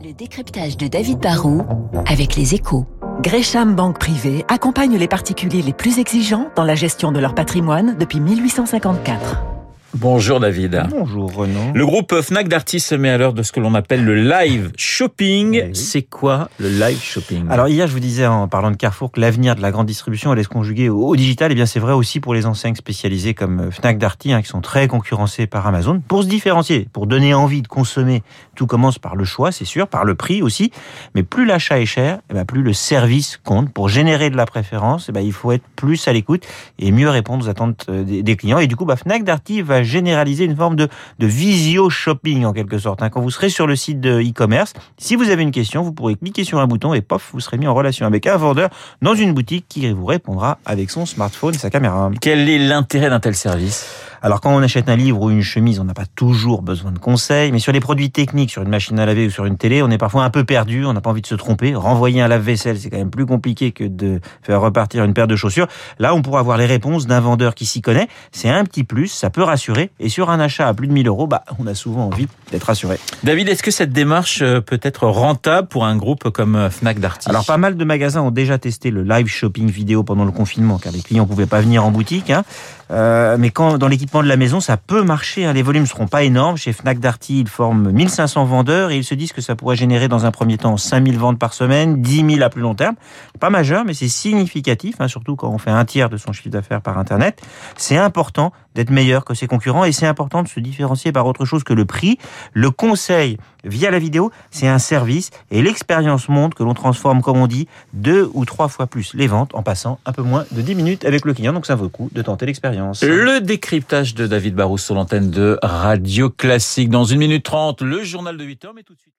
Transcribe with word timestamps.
Le 0.00 0.14
décryptage 0.14 0.78
de 0.78 0.88
David 0.88 1.18
Barrault 1.18 1.62
avec 2.06 2.34
les 2.36 2.54
échos. 2.54 2.86
Gresham 3.20 3.74
Banque 3.74 3.98
Privée 3.98 4.42
accompagne 4.48 4.96
les 4.96 5.06
particuliers 5.06 5.60
les 5.60 5.74
plus 5.74 5.98
exigeants 5.98 6.48
dans 6.56 6.64
la 6.64 6.74
gestion 6.74 7.12
de 7.12 7.20
leur 7.20 7.34
patrimoine 7.34 7.96
depuis 7.98 8.18
1854. 8.18 9.51
Bonjour 9.94 10.40
David. 10.40 10.86
Bonjour 10.88 11.30
Renaud. 11.30 11.72
Le 11.74 11.84
groupe 11.84 12.14
Fnac 12.22 12.48
Darty 12.48 12.80
se 12.80 12.94
met 12.94 13.10
à 13.10 13.18
l'heure 13.18 13.34
de 13.34 13.42
ce 13.42 13.52
que 13.52 13.60
l'on 13.60 13.74
appelle 13.74 14.02
le 14.02 14.14
live 14.14 14.72
shopping. 14.78 15.54
Eh 15.54 15.66
oui. 15.66 15.74
C'est 15.74 16.00
quoi 16.00 16.48
le 16.58 16.70
live 16.70 16.98
shopping? 16.98 17.44
Alors 17.50 17.68
hier, 17.68 17.86
je 17.86 17.92
vous 17.92 18.00
disais 18.00 18.26
en 18.26 18.48
parlant 18.48 18.70
de 18.70 18.76
Carrefour 18.76 19.12
que 19.12 19.20
l'avenir 19.20 19.54
de 19.54 19.60
la 19.60 19.70
grande 19.70 19.86
distribution 19.86 20.30
allait 20.30 20.44
se 20.44 20.48
conjuguer 20.48 20.88
au, 20.88 21.14
digital. 21.14 21.52
Et 21.52 21.54
bien 21.54 21.66
c'est 21.66 21.78
vrai 21.78 21.92
aussi 21.92 22.20
pour 22.20 22.32
les 22.32 22.46
enseignes 22.46 22.74
spécialisées 22.74 23.34
comme 23.34 23.70
Fnac 23.70 23.98
Darty, 23.98 24.32
hein, 24.32 24.40
qui 24.40 24.48
sont 24.48 24.62
très 24.62 24.88
concurrencées 24.88 25.46
par 25.46 25.66
Amazon. 25.66 26.00
Pour 26.08 26.22
se 26.22 26.28
différencier, 26.28 26.88
pour 26.94 27.06
donner 27.06 27.34
envie 27.34 27.60
de 27.60 27.68
consommer, 27.68 28.22
tout 28.54 28.66
commence 28.66 28.98
par 28.98 29.14
le 29.14 29.24
choix, 29.24 29.52
c'est 29.52 29.66
sûr, 29.66 29.88
par 29.88 30.06
le 30.06 30.14
prix 30.14 30.40
aussi. 30.40 30.72
Mais 31.14 31.22
plus 31.22 31.44
l'achat 31.44 31.78
est 31.78 31.86
cher, 31.86 32.20
eh 32.30 32.34
ben, 32.34 32.46
plus 32.46 32.62
le 32.62 32.72
service 32.72 33.38
compte. 33.44 33.70
Pour 33.70 33.90
générer 33.90 34.30
de 34.30 34.38
la 34.38 34.46
préférence, 34.46 35.10
eh 35.10 35.12
ben, 35.12 35.20
il 35.20 35.34
faut 35.34 35.52
être 35.52 35.64
plus 35.76 36.08
à 36.08 36.14
l'écoute 36.14 36.46
et 36.78 36.92
mieux 36.92 37.10
répondre 37.10 37.44
aux 37.44 37.50
attentes 37.50 37.86
euh, 37.90 38.04
des, 38.04 38.22
des 38.22 38.36
clients. 38.36 38.58
Et 38.58 38.66
du 38.66 38.76
coup, 38.76 38.86
bah, 38.86 38.96
Fnac 38.96 39.22
Darty 39.22 39.60
va 39.60 39.81
généraliser 39.82 40.44
une 40.44 40.56
forme 40.56 40.76
de, 40.76 40.88
de 41.18 41.26
visio 41.26 41.90
shopping 41.90 42.44
en 42.44 42.52
quelque 42.52 42.78
sorte. 42.78 43.02
hein. 43.02 43.10
Quand 43.10 43.20
vous 43.20 43.30
serez 43.30 43.48
sur 43.48 43.66
le 43.66 43.76
site 43.76 44.00
de 44.00 44.20
e-commerce, 44.20 44.72
si 44.98 45.16
vous 45.16 45.30
avez 45.30 45.42
une 45.42 45.50
question, 45.50 45.82
vous 45.82 45.92
pourrez 45.92 46.16
cliquer 46.16 46.44
sur 46.44 46.60
un 46.60 46.66
bouton 46.66 46.94
et 46.94 47.00
pof, 47.00 47.30
vous 47.32 47.40
serez 47.40 47.58
mis 47.58 47.66
en 47.66 47.74
relation 47.74 48.06
avec 48.06 48.26
un 48.26 48.36
vendeur 48.36 48.70
dans 49.00 49.14
une 49.14 49.32
boutique 49.32 49.66
qui 49.68 49.90
vous 49.92 50.06
répondra 50.06 50.58
avec 50.64 50.90
son 50.90 51.06
smartphone 51.06 51.54
et 51.54 51.58
sa 51.58 51.70
caméra. 51.70 52.10
Quel 52.20 52.48
est 52.48 52.58
l'intérêt 52.58 53.10
d'un 53.10 53.20
tel 53.20 53.34
service? 53.34 53.86
Alors 54.24 54.40
quand 54.40 54.54
on 54.54 54.62
achète 54.62 54.88
un 54.88 54.94
livre 54.94 55.20
ou 55.20 55.30
une 55.30 55.42
chemise, 55.42 55.80
on 55.80 55.84
n'a 55.84 55.94
pas 55.94 56.06
toujours 56.06 56.62
besoin 56.62 56.92
de 56.92 56.98
conseils, 56.98 57.50
mais 57.50 57.58
sur 57.58 57.72
les 57.72 57.80
produits 57.80 58.12
techniques, 58.12 58.50
sur 58.52 58.62
une 58.62 58.68
machine 58.68 58.96
à 59.00 59.04
laver 59.06 59.26
ou 59.26 59.30
sur 59.30 59.46
une 59.46 59.56
télé, 59.56 59.82
on 59.82 59.90
est 59.90 59.98
parfois 59.98 60.22
un 60.22 60.30
peu 60.30 60.44
perdu, 60.44 60.84
on 60.86 60.92
n'a 60.92 61.00
pas 61.00 61.10
envie 61.10 61.22
de 61.22 61.26
se 61.26 61.34
tromper. 61.34 61.74
Renvoyer 61.74 62.20
un 62.22 62.28
lave-vaisselle, 62.28 62.78
c'est 62.78 62.88
quand 62.88 62.98
même 62.98 63.10
plus 63.10 63.26
compliqué 63.26 63.72
que 63.72 63.82
de 63.82 64.20
faire 64.42 64.60
repartir 64.60 65.02
une 65.02 65.12
paire 65.12 65.26
de 65.26 65.34
chaussures. 65.34 65.66
Là, 65.98 66.14
on 66.14 66.22
pourra 66.22 66.38
avoir 66.38 66.56
les 66.56 66.66
réponses 66.66 67.06
d'un 67.08 67.18
vendeur 67.18 67.56
qui 67.56 67.66
s'y 67.66 67.82
connaît. 67.82 68.06
C'est 68.30 68.48
un 68.48 68.64
petit 68.64 68.84
plus, 68.84 69.08
ça 69.08 69.28
peut 69.28 69.42
rassurer. 69.42 69.90
Et 69.98 70.08
sur 70.08 70.30
un 70.30 70.38
achat 70.38 70.68
à 70.68 70.74
plus 70.74 70.86
de 70.86 70.92
1000 70.92 71.08
euros, 71.08 71.26
bah, 71.26 71.42
on 71.58 71.66
a 71.66 71.74
souvent 71.74 72.06
envie 72.06 72.28
d'être 72.52 72.64
rassuré. 72.64 72.98
David, 73.24 73.48
est-ce 73.48 73.64
que 73.64 73.72
cette 73.72 73.92
démarche 73.92 74.40
euh, 74.42 74.60
peut 74.60 74.80
être 74.82 75.08
rentable 75.08 75.66
pour 75.66 75.84
un 75.84 75.96
groupe 75.96 76.30
comme 76.30 76.54
euh, 76.54 76.70
Fnac 76.70 77.00
Darty 77.00 77.28
Alors 77.28 77.44
pas 77.44 77.56
mal 77.56 77.76
de 77.76 77.84
magasins 77.84 78.22
ont 78.22 78.30
déjà 78.30 78.58
testé 78.58 78.92
le 78.92 79.02
live 79.02 79.26
shopping 79.26 79.68
vidéo 79.68 80.04
pendant 80.04 80.24
le 80.24 80.30
confinement, 80.32 80.78
car 80.78 80.92
les 80.92 81.00
clients 81.02 81.26
pouvaient 81.26 81.46
pas 81.46 81.60
venir 81.60 81.84
en 81.84 81.90
boutique. 81.90 82.30
hein. 82.30 82.44
Euh, 82.92 83.36
mais 83.38 83.50
quand 83.50 83.78
dans 83.78 83.88
l'équipement 83.88 84.22
de 84.22 84.28
la 84.28 84.36
maison, 84.36 84.60
ça 84.60 84.76
peut 84.76 85.02
marcher. 85.02 85.44
hein. 85.46 85.52
Les 85.52 85.62
volumes 85.62 85.86
seront 85.86 86.06
pas 86.06 86.22
énormes. 86.22 86.56
Chez 86.56 86.72
Fnac 86.72 86.98
Darty, 87.00 87.40
ils 87.40 87.48
forment 87.48 87.90
1500 87.90 88.44
vendeurs 88.44 88.90
et 88.90 88.98
ils 88.98 89.04
se 89.04 89.14
disent 89.14 89.32
que 89.32 89.40
ça 89.40 89.56
pourrait 89.56 89.76
générer 89.76 90.08
dans 90.08 90.26
un 90.26 90.30
premier 90.30 90.58
temps 90.58 90.76
5000 90.76 91.18
ventes 91.18 91.38
par 91.38 91.54
semaine, 91.54 92.02
10 92.02 92.34
000 92.34 92.42
à 92.42 92.50
plus 92.50 92.60
long 92.62 92.74
terme. 92.74 92.94
Pas 93.40 93.50
majeur, 93.50 93.84
mais 93.84 93.94
c'est 93.94 94.08
significatif, 94.08 94.96
hein, 95.00 95.08
surtout 95.08 95.36
quand 95.36 95.48
on 95.48 95.58
fait 95.58 95.70
un 95.70 95.84
tiers 95.84 96.10
de 96.10 96.16
son 96.16 96.32
chiffre 96.32 96.50
d'affaires 96.50 96.82
par 96.82 96.98
Internet. 96.98 97.40
C'est 97.76 97.96
important 97.96 98.52
d'être 98.74 98.90
meilleur 98.90 99.24
que 99.24 99.34
ses 99.34 99.46
concurrents 99.46 99.84
et 99.84 99.92
c'est 99.92 100.06
important 100.06 100.42
de 100.42 100.48
se 100.48 100.60
différencier 100.60 101.12
par 101.12 101.26
autre 101.26 101.44
chose 101.44 101.62
que 101.64 101.74
le 101.74 101.84
prix. 101.84 102.18
Le 102.52 102.70
conseil 102.70 103.36
via 103.64 103.90
la 103.90 103.98
vidéo, 103.98 104.32
c'est 104.50 104.66
un 104.66 104.78
service 104.78 105.30
et 105.50 105.62
l'expérience 105.62 106.28
montre 106.28 106.56
que 106.56 106.62
l'on 106.62 106.74
transforme, 106.74 107.22
comme 107.22 107.36
on 107.36 107.46
dit, 107.46 107.68
deux 107.92 108.30
ou 108.34 108.44
trois 108.44 108.68
fois 108.68 108.86
plus 108.86 109.12
les 109.14 109.26
ventes 109.26 109.54
en 109.54 109.62
passant 109.62 109.98
un 110.06 110.12
peu 110.12 110.22
moins 110.22 110.44
de 110.52 110.62
10 110.62 110.74
minutes 110.74 111.04
avec 111.04 111.24
le 111.24 111.34
client. 111.34 111.52
Donc 111.52 111.66
ça 111.66 111.74
vaut 111.74 111.84
le 111.84 111.90
coup 111.90 112.08
de 112.12 112.22
tenter 112.22 112.46
l'expérience. 112.46 112.81
Le 113.02 113.40
décryptage 113.40 114.14
de 114.14 114.26
David 114.26 114.54
Barrou 114.54 114.78
sur 114.78 114.94
l'antenne 114.94 115.30
de 115.30 115.58
Radio 115.62 116.30
Classique. 116.30 116.90
Dans 116.90 117.04
une 117.04 117.18
minute 117.18 117.44
trente, 117.44 117.82
le 117.82 118.02
journal 118.04 118.36
de 118.36 118.44
8 118.44 118.64
heures, 118.64 118.74
mais 118.74 118.82
tout 118.82 118.94
de 118.94 118.98
suite. 118.98 119.10